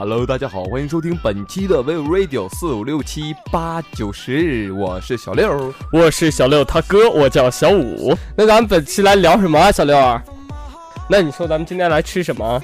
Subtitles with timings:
[0.00, 8.16] Hello，大家好，欢迎收听本期的 v i v Radio 四五六七八九十，我是小六，我是小六他哥，我叫小五。
[8.34, 9.94] 那咱们本期来聊什么啊，小六？
[11.06, 12.62] 那你说咱们今天来吃什么？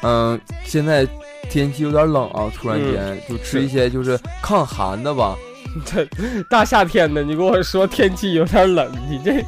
[0.00, 1.06] 嗯，现在
[1.50, 5.36] 天气有点冷啊，突然间就吃一些就是抗寒的吧。
[5.84, 6.08] 这
[6.48, 9.44] 大夏天的，你跟我说天气有点冷，你这。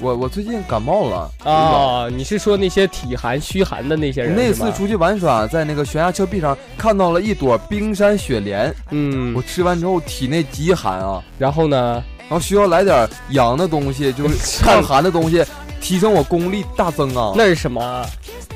[0.00, 2.08] 我我最近感冒了啊！
[2.10, 4.34] 你是说那些体寒虚寒的那些人？
[4.34, 8.74] 那次出去玩耍，在那个悬崖峭壁上看到了一朵冰山雪莲。
[8.90, 11.22] 嗯，我吃完之后体内极寒啊。
[11.38, 12.02] 然后呢？
[12.28, 15.44] 然后需要来点阳的东西，就是 抗寒的东西，
[15.80, 17.32] 提升我功力大增啊。
[17.36, 18.06] 那是什么？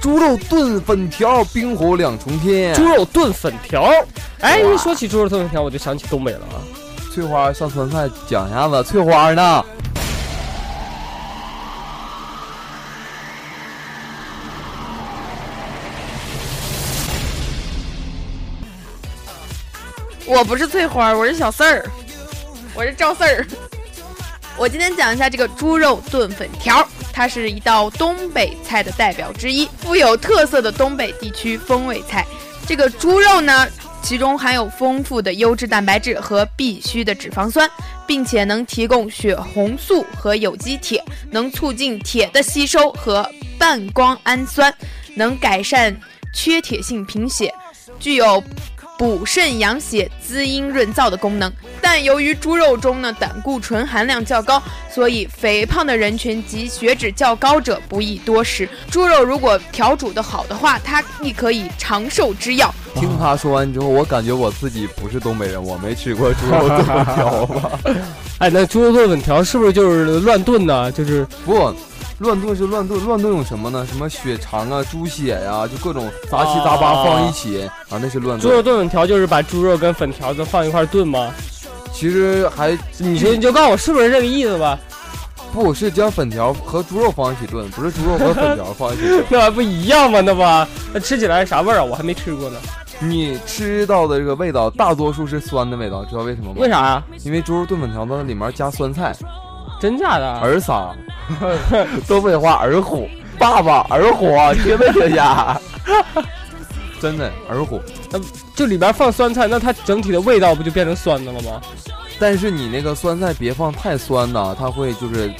[0.00, 2.74] 猪肉炖粉条，冰火两重天。
[2.74, 3.90] 猪肉炖粉条。
[4.40, 6.62] 哎，一说起猪肉炖粉条，我就想起东北了啊。
[7.12, 9.64] 翠花上酸菜讲一下子，翠花呢？
[20.26, 21.84] 我不是翠花，我是小四儿，
[22.74, 23.46] 我是赵四儿。
[24.56, 32.26] 我今天讲一下这个猪肉炖粉条，它是一道东北菜的代表之一，富有特色的东北地区风味菜。
[32.66, 33.68] 这个猪肉呢，
[34.02, 37.70] 其中含有丰富的优质蛋白质和必需的脂肪酸，
[38.06, 43.28] 并且能提供血红素和有机铁，能促进铁的吸收和
[43.58, 44.72] 半胱氨酸，
[45.16, 45.94] 能改善
[46.32, 47.52] 缺铁性贫血，
[48.00, 48.42] 具有。
[48.96, 58.68] 补肾养血、滋阴润燥的功能，但由于猪肉中呢胆固醇含量较高，所以肥胖的人群及血脂较高者不宜多食。
[58.90, 62.72] 猪肉如果调煮的好的话，它亦可以长寿之药。
[62.94, 67.70] 听他说完之后，我感觉我自己不是东北人，我没吃过猪肉炖粉条吧？
[68.38, 70.92] 哎，那猪肉炖粉条是不是就是乱炖呢？
[70.92, 71.74] 就是不。
[72.18, 73.86] 乱炖是乱炖，乱炖用什么呢？
[73.86, 78.40] 什么血肠啊、猪血呀，就各种杂七杂八放一起啊，那是乱炖。
[78.40, 81.32] 猪肉炖粉条就是把猪肉跟粉条子放一块炖吗？
[81.92, 84.78] 其实还，你说你就告诉我是不是这个意思吧？
[85.52, 90.20] 不是将粉条和猪肉放一起炖，不是猪肉和粉条放一起炖， 那还不一样吗？
[90.20, 90.42] 那不，
[90.92, 91.84] 那吃起来啥味儿啊？
[91.84, 92.58] 我还没吃过呢。
[93.00, 96.56] 你吃到的这个味道，大多数是酸的味道，知道为什么吗？
[96.60, 97.02] 为啥呀？
[97.24, 99.14] 因为猪肉炖粉条子里面加酸菜。
[99.80, 100.40] 真假的？
[100.40, 100.94] 儿仨，
[102.06, 103.08] 东北话儿虎，
[103.38, 104.26] 爸爸儿虎，
[104.62, 105.60] 听没听下？
[107.00, 107.80] 真的儿虎，
[108.10, 108.18] 那
[108.54, 111.60] 就里边放酸菜，那它整体的味道不就变成酸的了吗？
[112.18, 115.32] 但是你那个酸菜别放太酸呐，它会就是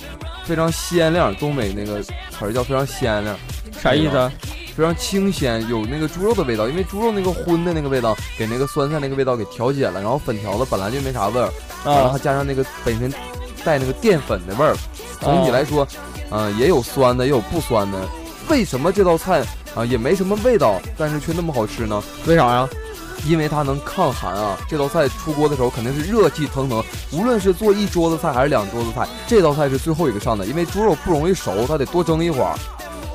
[0.45, 1.35] 非常鲜亮。
[1.37, 3.37] 东北那个词儿叫非常鲜亮，
[3.81, 4.31] 啥意思？
[4.77, 11.49] 非常清鲜，有那个猪肉的味道，因为猪肉那个荤的那个味道给那个酸菜那个味道给调节了，然后粉条子本来就没啥味儿，
[11.85, 13.13] 然后还加上那个本身。
[13.65, 14.77] 带那个淀粉的味儿，
[15.21, 15.87] 总体来说，
[16.31, 17.99] 嗯，也有酸的，也有不酸的。
[18.49, 19.43] 为什么这道菜
[19.75, 22.03] 啊也没什么味道，但是却那么好吃呢？
[22.27, 22.69] 为啥呀？
[23.27, 24.55] 因为它能抗寒啊！
[24.69, 32.55] 这道菜出锅的时候肯定是热气腾腾，无论是做一桌子菜还是两桌子菜，这道菜是最后一个上的，因为猪肉不容易熟，它得多蒸一会儿。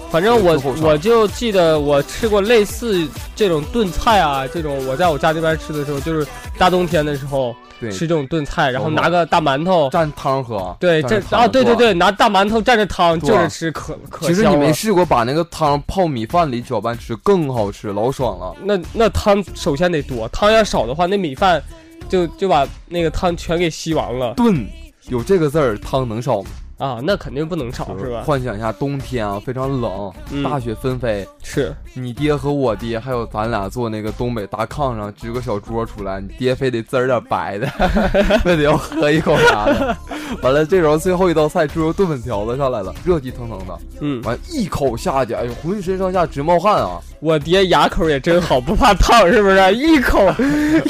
[0.09, 6.25] 反正我我就记得我吃过类似这种炖菜啊，这种我在我家这边吃的时候，就是
[6.57, 7.55] 大冬天的时候。
[7.91, 10.75] 吃这种炖菜，然后拿个大馒头蘸汤喝。
[10.79, 18.55] 对，这啊，对对对，拿大馒头蘸着汤就是吃，可可其实你没试过把那个汤泡米饭里搅拌吃，更好吃，老爽了。
[18.63, 21.61] 那那汤首先得多，汤要少的话，那米饭
[22.09, 24.33] 就就把那个汤全给吸完了。
[24.35, 24.67] 炖
[25.07, 26.49] 有这个字儿，汤能少吗？
[26.79, 28.23] 啊，那肯定不能少，是吧？
[28.25, 37.67] 幻想一下冬天啊，非常冷，大雪纷飞，是你爹和我爹，还有咱俩坐那个东北大炕上支个小桌出来，你爹非得滋点白的，
[38.45, 39.97] 非得要喝一口啥的。
[40.41, 47.01] 完了，这时候最后一道菜猪肉炖粉条子上来了，热气腾腾的，嗯，完一口下去，哎呦，浑身上下直冒汗啊！
[47.19, 49.75] 我爹牙口也真好，不怕烫，是不是？
[49.75, 50.33] 一口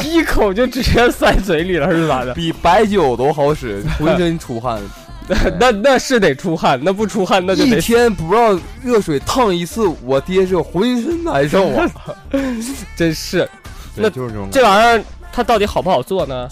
[0.04, 2.36] 一口就直接塞嘴里了，是咋的？
[2.36, 4.80] 比白酒都好使，浑身出汗。
[5.60, 11.86] 那那是得出汗，那不出汗那就一天不让热水烫一次，我爹是浑身难受啊！
[12.98, 13.48] 真是，
[13.96, 14.50] 那就是这种。
[14.52, 16.50] 这玩意儿它到底好不好做呢？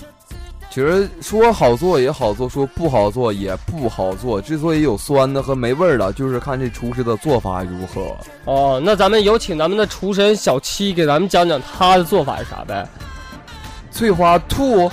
[0.70, 4.40] 其实说好做也好做，说不好做也不好做。
[4.40, 8.16] 之所以有酸的和没味儿的，就是看这厨师的做法如何。
[8.46, 12.88] 哦，那咱们有请咱们的厨神小七给咱们讲讲他的做法是啥呗？
[13.92, 14.92] 翠花兔。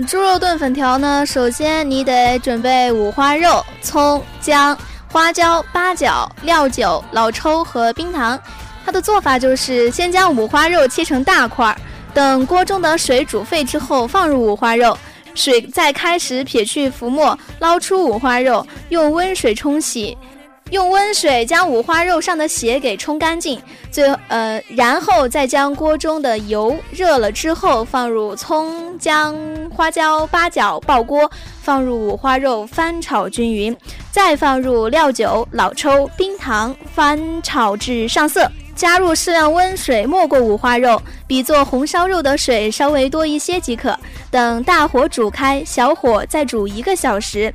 [0.00, 4.76] 猪肉炖粉条呢，首先你得准备五花肉、葱、姜、
[5.10, 8.38] 花椒、八角、料酒、老抽和冰糖。
[8.84, 11.76] 它的做法就是先将五花肉切成大块，
[12.14, 14.96] 等锅中的水煮沸之后放入五花肉，
[15.34, 20.16] 水再开始撇去浮沫，捞出五花肉，用温水冲洗。
[20.72, 23.60] 用温水将五花肉上的血给冲干净，
[23.90, 29.36] 最呃，然后再将锅中的油热了之后，放入葱姜
[29.70, 31.30] 花椒八角爆锅，
[31.60, 33.76] 放入五花肉翻炒均匀，
[34.10, 43.94] 再放入料酒、老抽、冰糖翻炒至上色，加入适量温水没过五花肉，比做红烧肉的水稍微多一些即可。
[44.30, 47.52] 等大火煮开，小火再煮一个小时。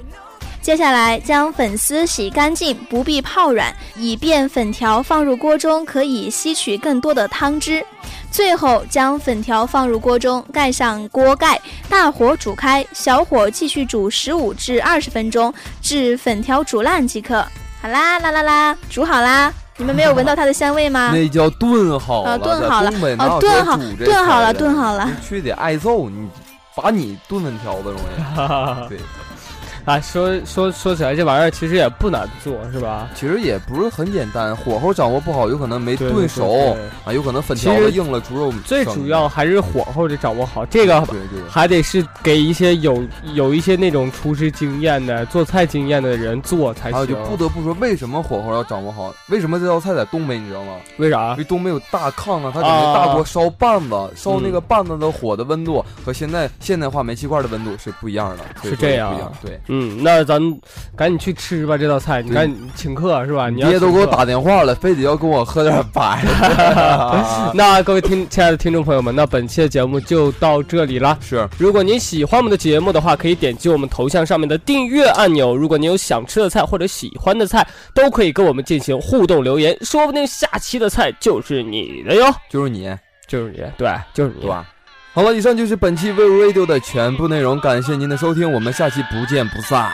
[0.68, 7.82] 接下来将粉丝洗干净，不必泡软，以便粉条放入锅中可以吸取更多的汤汁。
[8.30, 17.36] 最后将粉条放入锅中，盖上锅盖，大火煮开，小火继续煮十五至二十分钟，至粉条煮烂即可。
[17.82, 19.54] 好啦啦啦啦，煮好啦！
[19.78, 21.12] 你们没有闻到它的香味吗？
[21.14, 25.10] 那叫炖好了，炖好了，哦，炖好，炖好了，炖好了。
[25.26, 26.28] 去得挨揍，你
[26.76, 28.90] 把你炖粉条子容易。
[28.90, 29.00] 对。
[29.88, 33.10] 啊，说说说起来，这玩意儿其实也不难做，是吧？
[33.16, 36.76] 其实也不是很简单，火候掌握不好，有可能没炖熟
[37.06, 38.52] 啊，有可能粉条子硬了，猪肉。
[38.66, 41.02] 最主要还是火候得掌握好，这个
[41.50, 43.02] 还得是给一些有
[43.34, 46.94] 有一些那种厨师经验的、做菜经验的人做才行。
[46.94, 49.14] 还有就不得不说，为什么火候要掌握好？
[49.30, 50.74] 为什么这道菜在东北，你知道吗？
[50.98, 51.32] 为啥？
[51.32, 59.32] 因为东北有大炕啊，他整个大锅烧棒子，烧那个棒子的火的温度和现在现代化煤气罐的温度是不一样的，是这样。
[59.42, 60.42] 对，嗯，那咱。
[60.96, 63.50] 赶紧去吃吧，这道菜你赶紧请客是吧？
[63.50, 66.24] 你爹都给我打电话了，非得要跟我喝点白。
[67.54, 71.16] 那各位听亲爱的听众朋友们，那本期的节目就到这里了。
[71.22, 75.56] 是，如果您喜欢我们的节目的话，可以点击我们头像上面的订阅按钮。
[75.56, 82.90] 如果您有想吃的菜或者喜欢的菜，都可以跟我们进行互动留言，说不定下期的菜就是你的哟，就是你，
[83.28, 84.66] 就是你，对，就是你，对吧？
[85.18, 89.92] 好了，以上就是本期 v i Radio 的全部内容，感谢您的收听，我们下期不见不散。